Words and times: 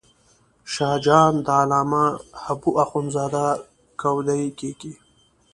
شاه 0.73 0.97
جان 1.05 1.33
د 1.45 1.47
علامه 1.61 2.05
حبو 2.43 2.71
اخند 2.83 3.07
زاده 3.15 3.45
کودی 4.01 4.43
کېږي. 4.59 4.93